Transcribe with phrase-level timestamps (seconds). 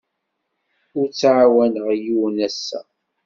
[0.99, 2.81] Ur ttɛawaneɣ yiwen ass-a.